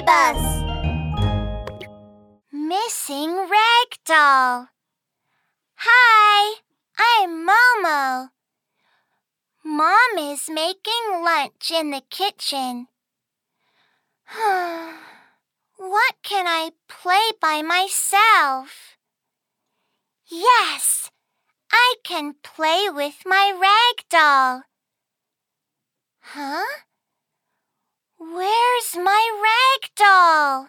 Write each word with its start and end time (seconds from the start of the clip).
Mystery 0.00 0.06
Bus. 0.06 0.62
Missing 2.52 3.48
Ragdoll. 3.48 4.68
Hi, 5.76 6.54
I'm 6.98 7.46
Momo. 7.46 8.30
Mom 9.64 10.18
is 10.18 10.48
making 10.48 11.22
lunch 11.24 11.70
in 11.70 11.90
the 11.90 12.02
kitchen. 12.10 12.88
what 15.76 16.14
can 16.22 16.46
I 16.46 16.70
play 16.88 17.32
by 17.40 17.62
myself? 17.62 18.96
Yes, 20.30 21.10
I 21.72 21.96
can 22.04 22.34
play 22.42 22.88
with 22.90 23.22
my 23.26 23.52
rag 23.60 24.04
doll. 24.08 24.62
Huh? 26.20 26.64
Where's 28.22 28.96
my 28.96 29.40
rag 29.42 29.90
doll? 29.96 30.68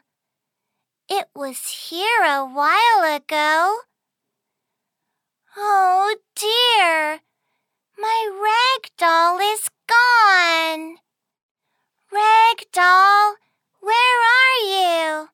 It 1.14 1.28
was 1.36 1.90
here 1.90 2.24
a 2.24 2.46
while 2.46 3.04
ago. 3.04 3.80
Oh 5.58 6.16
dear, 6.38 7.20
my 8.00 8.30
rag 8.32 8.92
doll 8.98 9.38
is 9.38 9.70
gone. 9.90 11.00
Rag 12.14 12.66
doll, 12.72 13.36
where 13.82 14.20
are 14.40 14.60
you? 14.64 15.28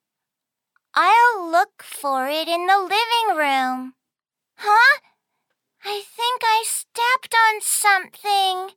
I'll 0.94 1.48
look 1.48 1.84
for 1.84 2.26
it 2.26 2.48
in 2.48 2.66
the 2.66 2.80
living 2.80 3.38
room. 3.38 3.94
Huh? 4.56 4.98
I 5.84 6.02
think 6.02 6.42
I 6.42 6.64
stepped 6.66 7.36
on 7.36 7.60
something. 7.60 8.74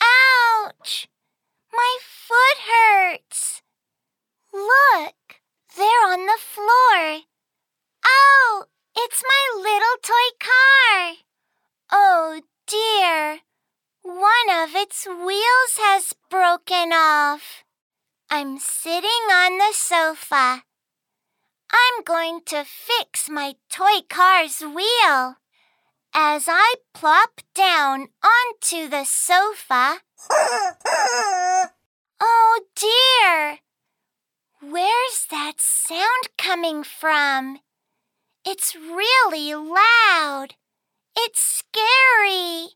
Ouch! 0.00 1.08
My 1.72 1.96
foot 2.00 2.58
hurts. 2.70 3.62
Look, 4.52 5.37
they're 5.78 6.12
on 6.12 6.26
the 6.26 6.38
floor. 6.40 7.22
Oh, 8.04 8.64
it's 8.96 9.22
my 9.22 9.42
little 9.62 9.96
toy 10.02 10.30
car. 10.40 11.14
Oh 11.92 12.40
dear, 12.66 13.42
one 14.02 14.50
of 14.50 14.74
its 14.74 15.06
wheels 15.06 15.78
has 15.78 16.14
broken 16.28 16.92
off. 16.92 17.62
I'm 18.28 18.58
sitting 18.58 19.24
on 19.30 19.58
the 19.58 19.72
sofa. 19.72 20.64
I'm 21.70 22.02
going 22.04 22.40
to 22.46 22.64
fix 22.64 23.30
my 23.30 23.54
toy 23.70 24.00
car's 24.08 24.60
wheel. 24.60 25.36
As 26.12 26.48
I 26.48 26.74
plop 26.92 27.40
down 27.54 28.08
onto 28.24 28.88
the 28.88 29.04
sofa. 29.04 30.00
oh 32.20 32.60
dear! 32.74 33.60
Where's 34.60 34.82
that 34.82 35.07
sound 35.88 36.28
coming 36.36 36.84
from? 36.84 37.60
It's 38.44 38.76
really 38.76 39.54
loud. 39.54 40.48
It's 41.16 41.40
scary. 41.40 42.74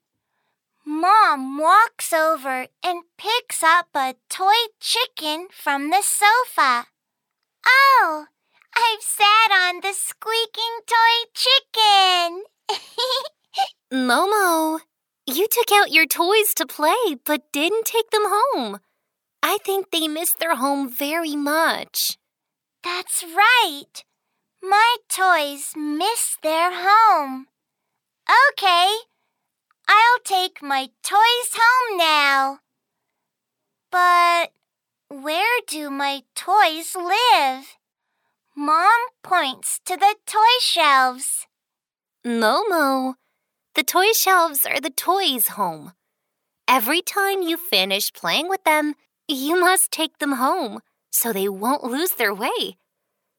Mom 0.87 1.59
walks 1.59 2.15
over 2.15 2.69
and 2.83 3.03
picks 3.19 3.63
up 3.63 3.89
a 3.95 4.15
toy 4.31 4.61
chicken 4.81 5.49
from 5.53 5.91
the 5.91 6.03
sofa. 6.03 6.87
Oh, 7.67 8.27
I've 8.75 9.03
sat 9.03 9.51
on 9.53 9.81
the 9.83 9.93
squeaking 9.93 10.79
toy 10.87 11.17
chicken. 11.35 12.45
Momo, 14.09 14.81
you 15.27 15.47
took 15.51 15.71
out 15.71 15.93
your 15.93 16.07
toys 16.07 16.55
to 16.57 16.65
play 16.65 17.17
but 17.27 17.53
didn't 17.53 17.85
take 17.85 18.11
them 18.11 18.25
home. 18.25 18.81
I 19.43 19.59
think 19.59 19.91
they 19.91 20.09
miss 20.09 20.33
their 20.33 20.57
home 20.57 20.89
very 20.89 21.37
much. 21.37 22.17
That's 22.85 23.25
right. 23.25 24.05
My 24.63 24.97
toys 25.09 25.73
miss 25.77 26.37
their 26.43 26.71
home. 26.73 27.47
Okay, 28.53 28.97
I'll 29.89 30.21
take 30.25 30.63
my 30.63 30.89
toys 31.03 31.53
home 31.55 31.99
now. 31.99 32.59
But 33.91 34.53
where 35.09 35.61
do 35.67 35.91
my 35.91 36.23
toys 36.35 36.97
live? 36.97 37.77
Mom 38.57 39.01
points 39.23 39.81
to 39.85 39.97
the 39.97 40.15
toy 40.27 40.57
shelves. 40.61 41.47
Momo, 42.25 43.15
the 43.75 43.83
toy 43.83 44.13
shelves 44.13 44.67
are 44.67 44.81
the 44.81 44.91
toys' 44.91 45.49
home. 45.49 45.93
Every 46.69 47.03
time 47.03 47.43
you 47.43 47.57
finish 47.57 48.13
playing 48.13 48.49
with 48.49 48.65
them, 48.65 48.95
you 49.29 49.61
must 49.61 49.91
take 49.91 50.19
them 50.19 50.33
home 50.33 50.81
so 51.11 51.33
they 51.33 51.49
won't 51.49 51.85
lose 51.85 52.13
their 52.13 52.35
way. 52.35 52.77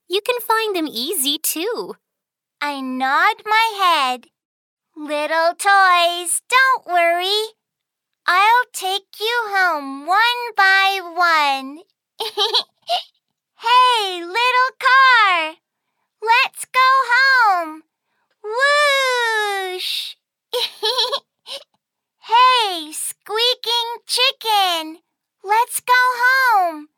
You 0.07 0.21
can 0.21 0.39
find 0.41 0.75
them 0.75 0.87
easy 0.87 1.37
too. 1.37 1.95
I 2.61 2.81
nod 2.81 3.43
my 3.45 3.73
head. 3.77 4.27
Little 4.95 5.55
toys, 5.55 6.41
don't 6.49 6.85
worry. 6.85 7.55
I'll 8.25 8.65
take 8.71 9.19
you 9.19 9.41
home 9.47 10.05
one 10.05 10.53
by 10.55 11.01
one. 11.03 11.79
hey, 13.59 14.21
little 14.21 14.71
car, 14.79 15.55
let's 16.21 16.65
go 16.65 16.79
home. 17.11 17.83
Whoosh! 18.43 20.15
hey, 22.19 22.91
squeaking 22.91 23.97
chicken, 24.05 24.99
let's 25.43 25.79
go 25.81 25.93
home. 25.97 26.89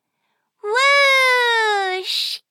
Whoosh! 0.62 2.42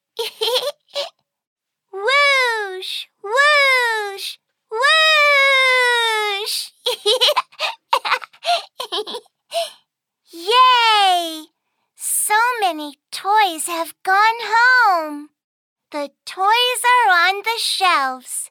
whoosh! 1.93 3.07
Whoosh! 3.23 4.39
Whoosh! 4.71 6.71
Yay! 10.33 11.47
So 11.97 12.35
many 12.61 12.99
toys 13.25 13.67
have 13.67 13.95
gone 14.03 14.41
home. 14.43 15.31
The 15.91 16.11
toys 16.27 16.81
are 16.95 17.11
on 17.11 17.37
the 17.43 17.59
shelves. 17.59 18.51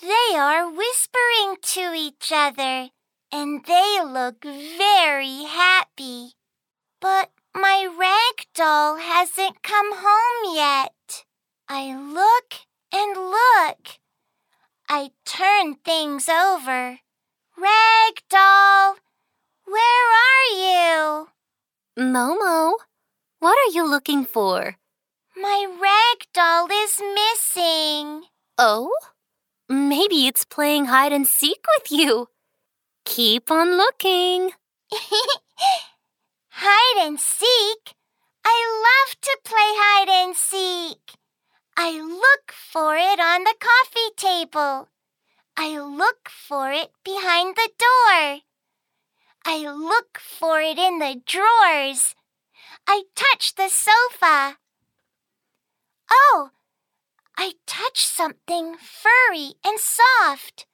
They 0.00 0.34
are 0.34 0.70
whispering 0.70 1.56
to 1.74 1.92
each 1.94 2.32
other, 2.34 2.88
and 3.30 3.64
they 3.66 3.98
look 4.02 4.44
very 4.44 5.44
happy. 5.44 6.32
But 7.00 7.32
my 7.54 7.86
rag 7.86 8.46
doll 8.54 8.96
hasn't 8.96 9.62
come 9.62 9.92
home 9.92 10.56
yet. 10.56 11.24
I 11.68 11.94
look 11.94 12.54
and 12.92 13.14
look. 13.14 13.98
I 14.88 15.10
turn 15.26 15.74
things 15.74 16.30
over. 16.30 16.98
Rag 17.58 18.14
doll, 18.30 18.96
where 19.66 20.06
are 20.28 20.48
you? 20.64 21.28
Momo, 21.98 22.72
what 23.42 23.58
are 23.58 23.74
you 23.74 23.81
looking 23.92 24.24
for? 24.24 24.76
My 25.36 25.66
rag 25.68 26.26
doll 26.32 26.66
is 26.84 26.98
missing. 27.20 28.22
Oh? 28.56 28.90
Maybe 29.68 30.26
it's 30.26 30.46
playing 30.46 30.86
hide 30.86 31.12
and 31.12 31.26
seek 31.26 31.62
with 31.76 31.92
you. 31.92 32.28
Keep 33.04 33.50
on 33.50 33.76
looking. 33.76 34.52
hide 36.48 37.06
and 37.06 37.20
seek? 37.20 37.94
I 38.46 38.56
love 38.88 39.20
to 39.20 39.38
play 39.44 39.70
hide 39.84 40.08
and 40.08 40.34
seek. 40.34 41.04
I 41.76 41.90
look 42.00 42.50
for 42.72 42.96
it 42.96 43.20
on 43.20 43.44
the 43.44 43.56
coffee 43.60 44.12
table. 44.16 44.88
I 45.54 45.78
look 45.78 46.30
for 46.30 46.72
it 46.72 46.92
behind 47.04 47.56
the 47.56 47.70
door. 47.78 48.40
I 49.44 49.70
look 49.70 50.18
for 50.18 50.62
it 50.62 50.78
in 50.78 50.98
the 50.98 51.20
drawers. 51.26 52.14
I 52.86 53.04
touch 53.14 53.54
the 53.54 53.68
sofa. 53.68 54.58
Oh, 56.10 56.50
I 57.36 57.54
touch 57.66 58.04
something 58.06 58.76
furry 58.76 59.54
and 59.64 59.78
soft. 59.78 60.66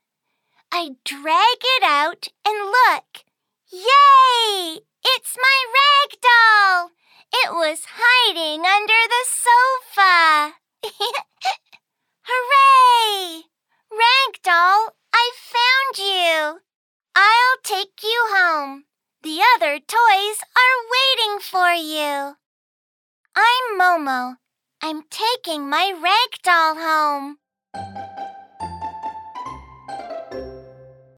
I 0.72 0.96
drag 1.04 1.58
it 1.62 1.82
out 1.82 2.28
and 2.46 2.66
look. 2.66 3.24
Yay! 3.70 4.80
It's 5.04 5.36
my 5.36 5.64
rag 5.78 6.20
doll! 6.20 6.90
It 7.32 7.52
was 7.52 7.86
hiding 7.86 8.64
under 8.66 9.02
the 9.08 9.24
sofa. 9.26 10.54
Hooray! 12.22 13.44
Ragdoll, 13.90 14.92
I 15.12 15.30
found 15.36 15.98
you. 15.98 16.60
I'll 17.14 17.58
take 17.62 18.02
you 18.02 18.24
home. 18.30 18.84
The 19.22 19.40
other 19.56 19.78
toys 19.78 20.38
are 20.56 20.86
waiting 20.92 21.38
for 21.58 21.72
you. 21.72 22.36
I'm 23.34 23.80
Momo. 23.80 24.36
I'm 24.80 25.02
taking 25.10 25.68
my 25.68 25.92
rag 26.00 26.30
doll 26.44 26.76
home. 26.76 27.38